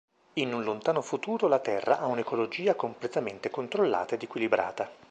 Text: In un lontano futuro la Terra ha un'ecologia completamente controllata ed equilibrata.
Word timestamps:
In 0.39 0.51
un 0.55 0.63
lontano 0.63 1.03
futuro 1.03 1.47
la 1.47 1.59
Terra 1.59 1.99
ha 1.99 2.07
un'ecologia 2.07 2.73
completamente 2.73 3.51
controllata 3.51 4.15
ed 4.15 4.23
equilibrata. 4.23 4.91